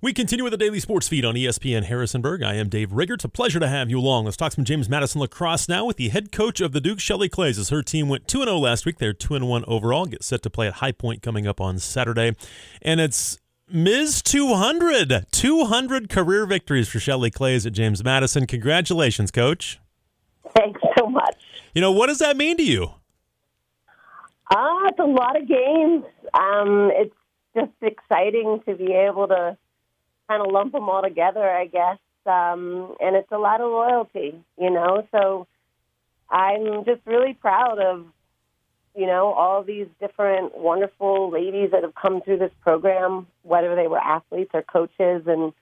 [0.00, 2.40] We continue with the daily sports feed on ESPN Harrisonburg.
[2.44, 3.14] I am Dave Rigger.
[3.14, 4.26] It's a pleasure to have you along.
[4.26, 7.28] Let's talk some James Madison lacrosse now with the head coach of the Duke, Shelley
[7.28, 7.58] Klaes.
[7.58, 10.06] As her team went 2 0 last week, they're 2 1 overall.
[10.06, 12.36] Get set to play at High Point coming up on Saturday.
[12.80, 14.22] And it's Ms.
[14.22, 15.26] 200.
[15.32, 18.46] 200 career victories for Shelley Klaes at James Madison.
[18.46, 19.80] Congratulations, coach.
[20.56, 21.34] Thanks so much.
[21.74, 22.92] You know, what does that mean to you?
[24.54, 26.04] Ah, uh, it's a lot of games.
[26.34, 27.14] Um, it's
[27.56, 29.58] just exciting to be able to
[30.28, 31.98] kind of lump them all together, I guess.
[32.26, 35.06] Um, and it's a lot of loyalty, you know.
[35.10, 35.46] So
[36.28, 38.04] I'm just really proud of,
[38.94, 43.88] you know, all these different wonderful ladies that have come through this program, whether they
[43.88, 45.52] were athletes or coaches, and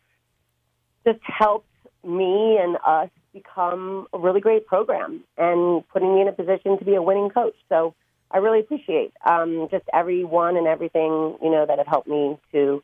[1.06, 1.68] just helped
[2.04, 6.84] me and us become a really great program and putting me in a position to
[6.84, 7.54] be a winning coach.
[7.68, 7.94] So
[8.30, 12.82] I really appreciate um, just everyone and everything, you know, that have helped me to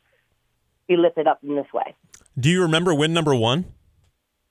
[0.87, 1.95] be lifted up in this way.
[2.39, 3.65] Do you remember win number one?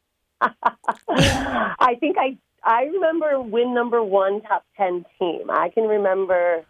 [0.41, 5.51] I think I I remember win number one top ten team.
[5.51, 6.65] I can remember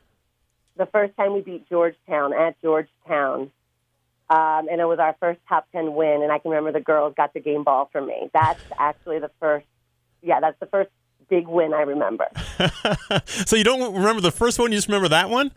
[0.76, 3.50] the first time we beat Georgetown at Georgetown,
[4.30, 6.22] um, and it was our first top ten win.
[6.22, 8.30] And I can remember the girls got the game ball from me.
[8.32, 9.66] That's actually the first.
[10.22, 10.90] Yeah, that's the first
[11.28, 12.26] big win I remember.
[13.26, 14.70] so you don't remember the first one?
[14.70, 15.50] You just remember that one?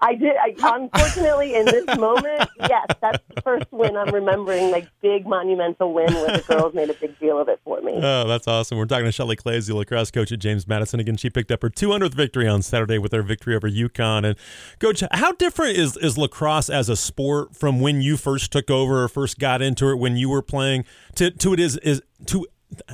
[0.00, 0.36] I did.
[0.36, 4.70] I, unfortunately, in this moment, yes, that's the first win I'm remembering.
[4.70, 7.94] Like big monumental win where the girls made a big deal of it for me.
[7.96, 8.78] Oh, that's awesome.
[8.78, 11.00] We're talking to Shelley Klaes, the lacrosse coach at James Madison.
[11.00, 14.24] Again, she picked up her 200th victory on Saturday with her victory over UConn.
[14.24, 14.38] And
[14.78, 19.02] coach, how different is is lacrosse as a sport from when you first took over
[19.02, 20.84] or first got into it when you were playing
[21.16, 22.46] to to it is is to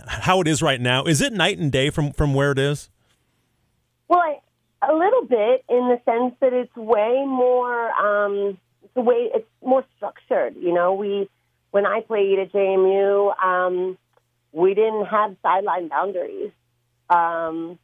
[0.06, 1.04] how it is right now?
[1.04, 2.88] Is it night and day from from where it is?
[4.08, 4.40] Well, I,
[4.90, 8.58] a little bit in the sense that it's way more um,
[8.94, 10.56] the way it's more structured.
[10.56, 11.28] You know, we
[11.70, 13.98] when I played at JMU, um,
[14.52, 16.52] we didn't have sideline boundaries.
[17.10, 17.78] Um,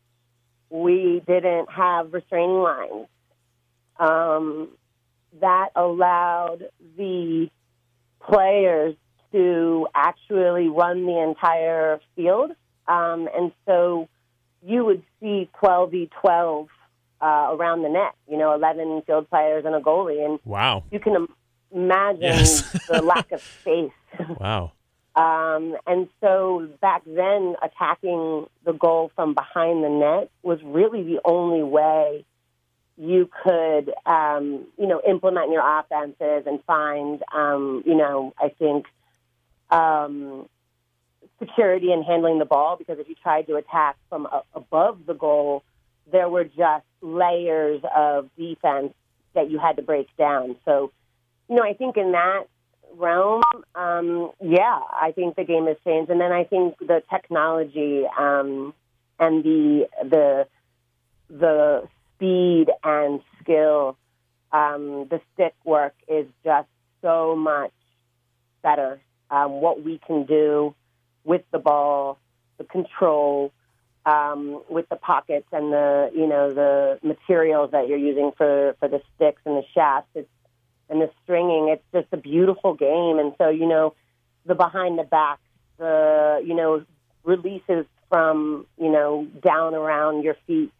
[0.70, 3.06] we didn't have restraining lines.
[3.98, 4.68] Um,
[5.40, 6.64] that allowed
[6.96, 7.50] the
[8.20, 8.94] players
[9.32, 12.52] to actually run the entire field.
[12.88, 14.08] Um, and so
[14.64, 16.68] you would see 12v12
[17.20, 18.14] uh, around the net.
[18.28, 21.26] You know, eleven field players and a goalie, and wow, you can
[21.72, 22.62] imagine yes.
[22.88, 23.92] the lack of space.
[24.38, 24.72] Wow.
[25.16, 31.20] Um, and so back then, attacking the goal from behind the net was really the
[31.24, 32.24] only way
[32.96, 38.86] you could, um, you know, implement your offenses and find, um, you know, I think
[39.70, 40.48] um,
[41.38, 42.76] security in handling the ball.
[42.76, 45.64] Because if you tried to attack from a- above the goal,
[46.12, 48.92] there were just layers of defense
[49.34, 50.56] that you had to break down.
[50.64, 50.92] So,
[51.48, 52.44] you know, I think in that
[52.96, 53.42] realm,
[53.74, 58.74] um, yeah, I think the game has changed, and then I think the technology um,
[59.18, 60.46] and the the
[61.28, 63.96] the speed and skill,
[64.52, 66.68] um, the stick work is just
[67.02, 67.72] so much
[68.62, 69.00] better.
[69.30, 70.74] Um, what we can do
[71.24, 72.18] with the ball,
[72.58, 73.52] the control,
[74.06, 78.88] um, with the pockets and the you know the materials that you're using for for
[78.88, 80.10] the sticks and the shafts.
[80.14, 80.28] It's
[80.88, 81.68] and the stringing.
[81.68, 83.18] It's just a beautiful game.
[83.18, 83.94] And so you know
[84.44, 85.38] the behind the back,
[85.78, 86.84] the you know
[87.24, 90.72] releases from you know down around your feet.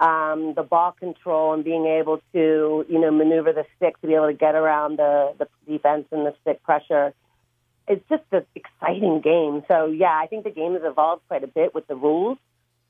[0.00, 4.14] Um, the ball control and being able to, you know, maneuver the stick to be
[4.14, 7.14] able to get around the, the defense and the stick pressure.
[7.86, 9.62] It's just an exciting game.
[9.68, 12.38] So, yeah, I think the game has evolved quite a bit with the rules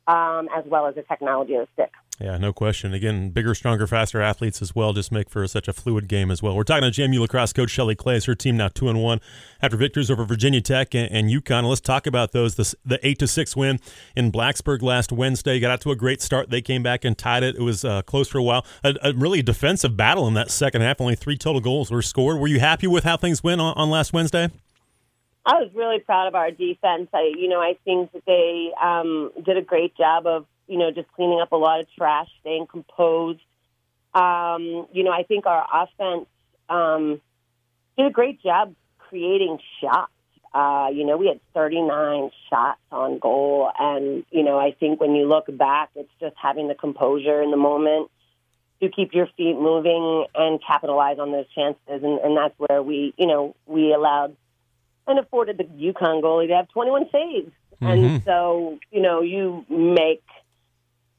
[0.06, 1.92] um, as well as the technology of the stick.
[2.20, 2.94] Yeah, no question.
[2.94, 6.40] Again, bigger, stronger, faster athletes as well just make for such a fluid game as
[6.40, 6.54] well.
[6.54, 8.26] We're talking to JMU lacrosse coach Shelley Klaes.
[8.26, 9.20] Her team now two and one
[9.60, 11.68] after victories over Virginia Tech and, and UConn.
[11.68, 12.54] Let's talk about those.
[12.54, 13.80] The, the eight to six win
[14.14, 16.50] in Blacksburg last Wednesday got out to a great start.
[16.50, 17.56] They came back and tied it.
[17.56, 18.64] It was uh, close for a while.
[18.84, 21.00] A, a, really defensive battle in that second half.
[21.00, 22.38] Only three total goals were scored.
[22.38, 24.48] Were you happy with how things went on, on last Wednesday?
[25.44, 27.08] I was really proud of our defense.
[27.12, 30.92] I, you know, I think that they um, did a great job of, you know,
[30.92, 33.40] just cleaning up a lot of trash, staying composed.
[34.14, 36.26] Um, you know, I think our offense
[36.68, 37.20] um,
[37.96, 40.12] did a great job creating shots.
[40.54, 43.70] Uh, you know, we had 39 shots on goal.
[43.76, 47.50] And, you know, I think when you look back, it's just having the composure in
[47.50, 48.10] the moment
[48.80, 51.78] to keep your feet moving and capitalize on those chances.
[51.88, 54.36] And, and that's where we, you know, we allowed
[55.06, 57.50] and afforded the UConn goalie to have 21 saves.
[57.80, 57.86] Mm-hmm.
[57.86, 60.22] And so, you know, you make,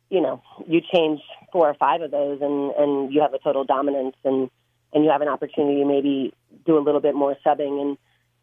[0.09, 1.21] you know, you change
[1.51, 4.15] four or five of those and, and you have a total dominance.
[4.23, 4.49] And
[4.93, 6.33] and you have an opportunity to maybe
[6.65, 7.97] do a little bit more subbing and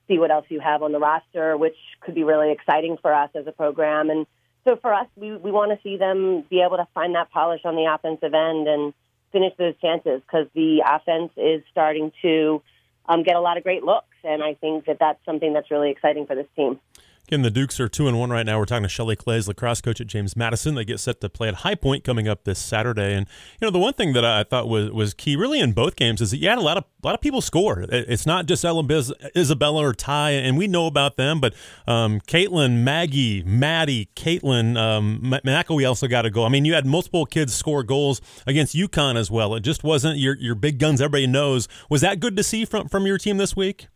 [0.09, 3.31] see what else you have on the roster, which could be really exciting for us
[3.35, 4.11] as a program.
[4.11, 4.27] And
[4.67, 7.61] so for us, we, we want to see them be able to find that polish
[7.65, 8.93] on the offensive end and
[9.33, 12.61] finish those chances because the offense is starting to
[13.07, 14.07] um, get a lot of great looks.
[14.25, 16.79] And I think that that's something that's really exciting for this team.
[17.29, 18.59] Again, the Dukes are two and one right now.
[18.59, 20.75] We're talking to Shelley Klaes, lacrosse coach at James Madison.
[20.75, 23.15] They get set to play at High Point coming up this Saturday.
[23.15, 23.29] And
[23.61, 26.21] you know, the one thing that I thought was was key, really, in both games,
[26.21, 27.87] is that you had a lot of a lot of people score.
[27.89, 31.55] It's not just Ellen Biz, Isabella or Ty, and we know about them, but
[31.87, 36.47] um, Caitlin, Maggie, Maddie, Caitlin, um, McElwee also got a goal.
[36.47, 39.55] I mean, you had multiple kids score goals against UConn as well.
[39.55, 41.01] It just wasn't your your big guns.
[41.01, 41.69] Everybody knows.
[41.89, 43.87] Was that good to see from from your team this week?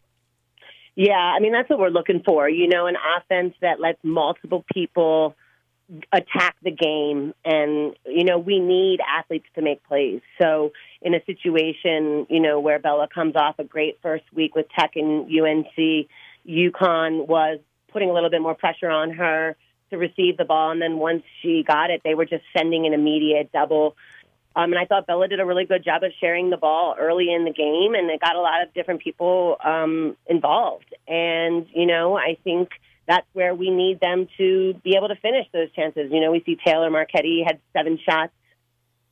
[0.96, 2.48] Yeah, I mean that's what we're looking for.
[2.48, 5.34] You know, an offense that lets multiple people
[6.12, 11.22] attack the game and you know we need athletes to make plays so in a
[11.26, 16.08] situation you know where bella comes off a great first week with tech and unc
[16.48, 17.58] UConn was
[17.92, 19.56] putting a little bit more pressure on her
[19.90, 22.94] to receive the ball and then once she got it they were just sending an
[22.94, 23.94] immediate double
[24.56, 27.32] um, and I thought Bella did a really good job of sharing the ball early
[27.32, 30.94] in the game, and it got a lot of different people um, involved.
[31.08, 32.70] And you know, I think
[33.06, 36.10] that's where we need them to be able to finish those chances.
[36.12, 38.32] You know, we see Taylor Marchetti had seven shots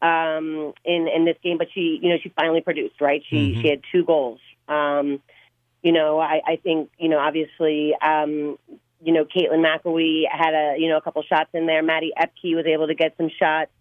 [0.01, 3.01] um, in in this game, but she, you know, she finally produced.
[3.01, 3.63] Right, she mm-hmm.
[3.63, 4.41] she had two goals.
[4.69, 5.21] Um,
[5.83, 8.59] you know, I, I think you know, obviously, um,
[9.03, 11.83] you know, Caitlin McElwee had a you know a couple shots in there.
[11.83, 13.73] Maddie Epke was able to get some shots.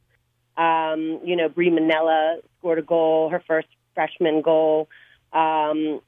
[0.57, 4.89] Um, you know, Brie Manella scored a goal, her first freshman goal.
[5.33, 6.01] Um,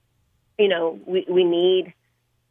[0.60, 1.94] you know, we, we need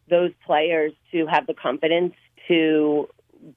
[0.09, 2.15] those players to have the confidence
[2.49, 3.09] to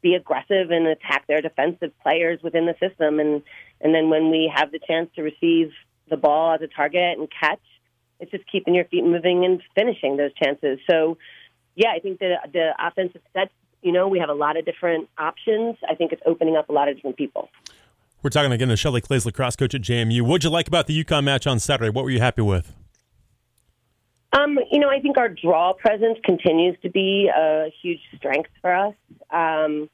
[0.01, 3.19] be aggressive and attack their defensive players within the system.
[3.19, 3.41] And,
[3.81, 5.71] and then when we have the chance to receive
[6.09, 7.61] the ball as a target and catch,
[8.19, 10.79] it's just keeping your feet moving and finishing those chances.
[10.89, 11.17] So,
[11.75, 13.51] yeah, I think the the offensive set.
[13.81, 15.75] You know, we have a lot of different options.
[15.87, 17.49] I think it's opening up a lot of different people.
[18.25, 20.23] We're talking again to Shelley Klaes, lacrosse coach at JMU.
[20.23, 21.91] What'd you like about the UConn match on Saturday?
[21.91, 22.73] What were you happy with?
[24.33, 28.73] Um, you know, I think our draw presence continues to be a huge strength for
[28.73, 28.95] us.
[29.29, 29.91] Um,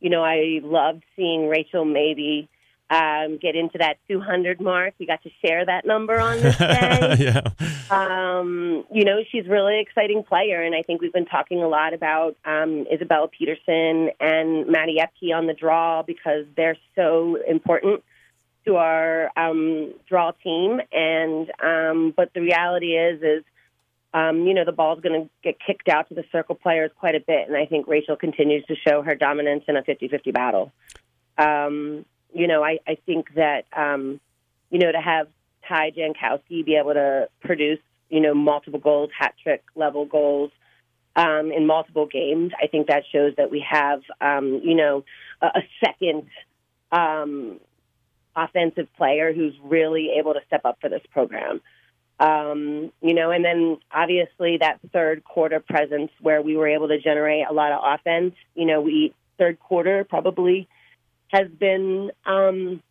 [0.00, 2.48] you know, I loved seeing Rachel maybe
[2.90, 4.94] um, get into that 200 mark.
[4.98, 7.16] We got to share that number on this day.
[7.18, 7.42] yeah.
[7.90, 11.92] Um, you know, she's really exciting player, and I think we've been talking a lot
[11.92, 18.02] about um, Isabella Peterson and Maddie Epke on the draw because they're so important
[18.64, 20.80] to our um, draw team.
[20.90, 23.44] And um, but the reality is, is
[24.14, 27.14] um, you know, the ball's going to get kicked out to the circle players quite
[27.14, 30.72] a bit, and I think Rachel continues to show her dominance in a 50-50 battle.
[31.36, 34.20] Um, you know, I, I think that, um,
[34.70, 35.28] you know, to have
[35.66, 40.50] Ty Jankowski be able to produce, you know, multiple goals, hat trick level goals
[41.16, 45.04] um, in multiple games, I think that shows that we have, um, you know,
[45.42, 46.26] a, a second
[46.92, 47.60] um,
[48.36, 51.60] offensive player who's really able to step up for this program.
[52.20, 56.98] Um, you know, and then obviously that third quarter presence where we were able to
[56.98, 58.34] generate a lot of offense.
[58.54, 60.68] You know, we third quarter probably
[61.28, 62.82] has been um,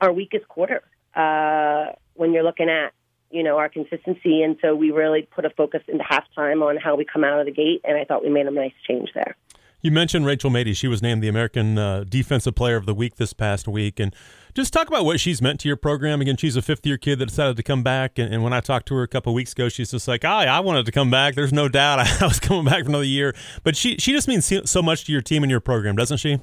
[0.00, 0.82] our weakest quarter
[1.14, 2.92] uh, when you're looking at
[3.30, 6.96] you know our consistency, and so we really put a focus into halftime on how
[6.96, 9.36] we come out of the gate, and I thought we made a nice change there.
[9.82, 10.76] You mentioned Rachel Mady.
[10.76, 13.98] She was named the American uh, Defensive Player of the Week this past week.
[13.98, 14.14] And
[14.52, 16.20] just talk about what she's meant to your program.
[16.20, 18.18] Again, she's a fifth year kid that decided to come back.
[18.18, 20.28] And, and when I talked to her a couple weeks ago, she's just like, oh,
[20.28, 21.34] I wanted to come back.
[21.34, 23.34] There's no doubt I was coming back for another year.
[23.62, 26.40] But she, she just means so much to your team and your program, doesn't she?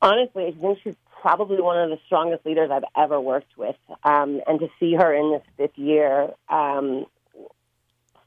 [0.00, 3.76] Honestly, I think she's probably one of the strongest leaders I've ever worked with.
[4.02, 7.06] Um, and to see her in this fifth year, um,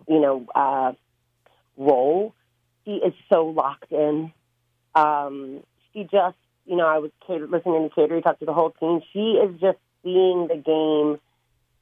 [0.08, 0.94] you know, uh,
[1.78, 2.34] role,
[2.86, 4.32] she is so locked in.
[4.96, 9.02] Um, she just, you know, I was listening to Cater talk to the whole team.
[9.14, 11.20] She is just seeing the game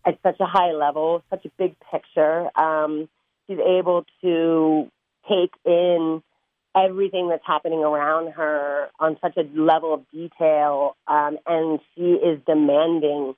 [0.06, 2.50] at such a high level, such a big picture.
[2.58, 3.08] Um,
[3.48, 4.92] she's able to
[5.30, 6.22] take in
[6.75, 12.39] everything that's happening around her on such a level of detail, um, and she is
[12.46, 13.36] demanding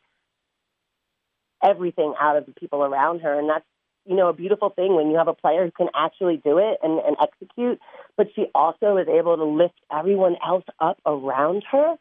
[1.63, 3.65] everything out of the people around her, and that's
[4.05, 6.79] you know a beautiful thing when you have a player who can actually do it
[6.81, 7.79] and, and execute,
[8.15, 11.95] but she also is able to lift everyone else up around her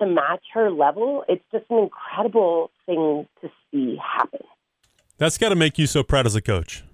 [0.00, 1.24] to match her level.
[1.28, 4.40] It's just an incredible thing to see happen.
[5.18, 6.84] That's got to make you so proud as a coach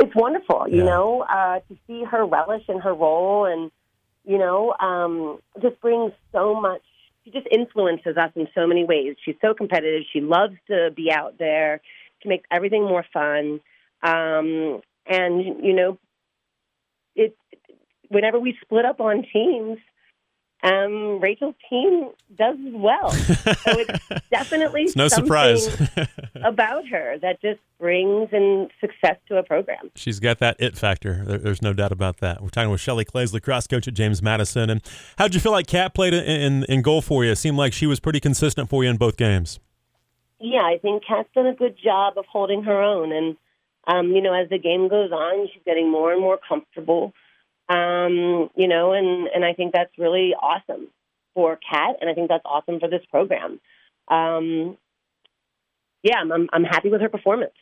[0.00, 0.84] it's wonderful, you yeah.
[0.84, 3.70] know, uh, to see her relish in her role and,
[4.24, 6.82] you know, um, just brings so much
[7.28, 9.16] she just influences us in so many ways.
[9.24, 10.02] She's so competitive.
[10.12, 11.80] She loves to be out there.
[12.22, 13.60] She makes everything more fun.
[14.02, 15.98] Um, and you know,
[17.14, 17.36] it
[18.08, 19.78] whenever we split up on teams,
[20.62, 23.12] um, Rachel's team does well.
[23.12, 25.68] So it's definitely it's no surprise
[26.34, 29.90] about her that just brings in success to a program.
[29.94, 31.24] She's got that it factor.
[31.24, 32.42] there's no doubt about that.
[32.42, 34.68] We're talking with Shelley Klaes, lacrosse coach at James Madison.
[34.68, 34.82] And
[35.16, 37.30] how'd you feel like Kat played in, in, in goal for you?
[37.30, 39.60] It seemed like she was pretty consistent for you in both games.
[40.40, 43.12] Yeah, I think Kat's done a good job of holding her own.
[43.12, 43.36] And,
[43.86, 47.12] um, you know, as the game goes on, she's getting more and more comfortable.
[47.68, 50.88] Um, you know, and, and I think that's really awesome
[51.34, 53.60] for Kat, and I think that's awesome for this program.
[54.08, 54.78] Um,
[56.02, 57.52] yeah, I'm, I'm happy with her performance.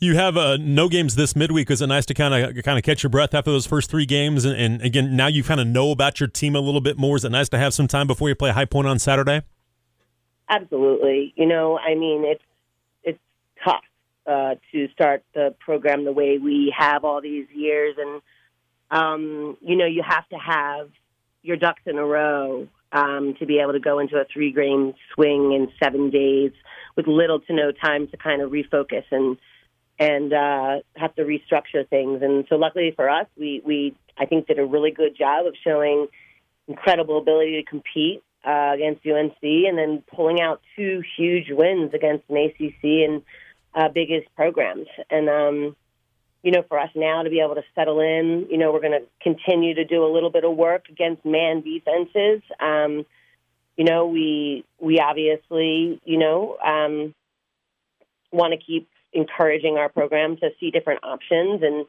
[0.00, 1.70] You have uh, no games this midweek.
[1.70, 4.06] Is it nice to kind of kind of catch your breath after those first three
[4.06, 4.44] games?
[4.44, 7.16] And, and again, now you kind of know about your team a little bit more.
[7.16, 9.42] Is it nice to have some time before you play High Point on Saturday?
[10.48, 11.34] Absolutely.
[11.36, 12.44] You know, I mean, it's
[13.02, 13.18] it's
[13.64, 13.82] tough
[14.26, 18.22] uh, to start the program the way we have all these years, and
[18.90, 20.90] um, you know, you have to have
[21.42, 24.94] your ducks in a row um, to be able to go into a three game
[25.14, 26.52] swing in seven days
[26.96, 29.36] with little to no time to kind of refocus and
[30.00, 32.22] and uh, have to restructure things.
[32.22, 35.54] And so, luckily for us, we we I think did a really good job of
[35.62, 36.06] showing
[36.66, 42.24] incredible ability to compete uh, against UNC, and then pulling out two huge wins against
[42.28, 43.22] an ACC and
[43.74, 44.86] uh, biggest programs.
[45.10, 45.76] And um,
[46.42, 48.92] you know, for us now to be able to settle in, you know, we're going
[48.92, 52.42] to continue to do a little bit of work against man defenses.
[52.60, 53.04] Um,
[53.76, 57.14] you know, we we obviously, you know, um,
[58.32, 61.86] want to keep encouraging our program to see different options and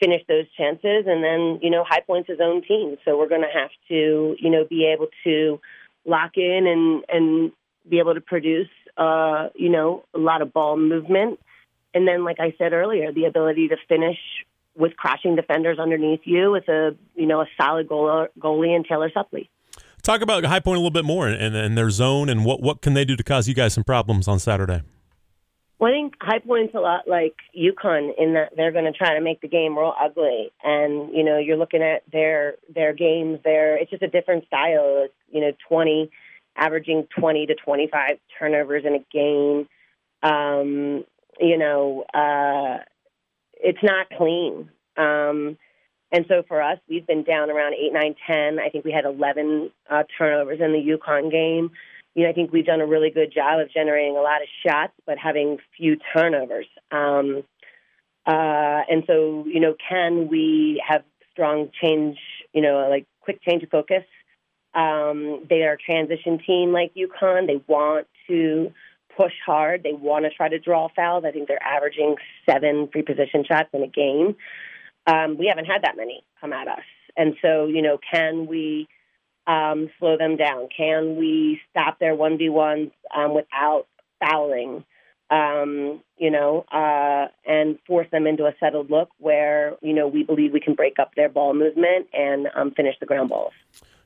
[0.00, 1.04] finish those chances.
[1.06, 4.36] And then, you know, High Point's his own team, so we're going to have to,
[4.38, 5.60] you know, be able to
[6.06, 7.52] lock in and and
[7.88, 11.38] be able to produce, uh, you know, a lot of ball movement
[11.94, 14.18] and then, like I said earlier, the ability to finish
[14.76, 19.10] with crashing defenders underneath you with a you know a solid goal, goalie and Taylor
[19.10, 19.48] Suppley.
[20.02, 22.82] Talk about High Point a little bit more and, and their zone and what what
[22.82, 24.82] can they do to cause you guys some problems on Saturday.
[25.78, 29.14] Well, I think High Point's a lot like UConn in that they're going to try
[29.14, 33.40] to make the game real ugly, and you know you're looking at their their games.
[33.44, 35.04] There, it's just a different style.
[35.04, 36.10] It's, you know, twenty,
[36.56, 39.68] averaging twenty to twenty five turnovers in a game.
[40.22, 41.04] Um,
[41.40, 42.78] you know, uh,
[43.54, 44.70] it's not clean.
[44.96, 45.56] Um,
[46.12, 48.58] and so for us, we've been down around eight, nine, ten.
[48.60, 51.72] I think we had 11 uh, turnovers in the UConn game.
[52.14, 54.48] You know, I think we've done a really good job of generating a lot of
[54.64, 56.66] shots, but having few turnovers.
[56.92, 57.42] Um,
[58.26, 62.16] uh, and so, you know, can we have strong change,
[62.52, 64.04] you know, like quick change of focus?
[64.74, 67.46] Um, they are a transition team like UConn.
[67.46, 68.72] They want to
[69.16, 69.82] push hard.
[69.82, 71.24] They want to try to draw fouls.
[71.26, 72.16] I think they're averaging
[72.48, 74.36] seven free position shots in a game.
[75.06, 76.84] Um, we haven't had that many come at us.
[77.16, 78.88] And so, you know, can we
[79.46, 80.68] um, slow them down?
[80.76, 83.86] Can we stop their 1v1s um, without
[84.20, 84.84] fouling?
[85.30, 90.22] Um, you know, uh, and force them into a settled look where, you know, we
[90.22, 93.52] believe we can break up their ball movement and um, finish the ground balls.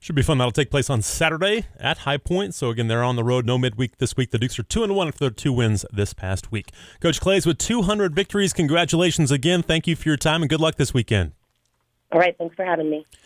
[0.01, 0.39] Should be fun.
[0.39, 2.55] That'll take place on Saturday at High Point.
[2.55, 3.45] So again, they're on the road.
[3.45, 4.31] No midweek this week.
[4.31, 6.71] The Dukes are two and one after their two wins this past week.
[7.01, 8.53] Coach Klaes with 200 victories.
[8.53, 9.63] Congratulations again.
[9.63, 11.33] Thank you for your time and good luck this weekend.
[12.13, 12.37] All right.
[12.39, 13.05] Thanks for having me.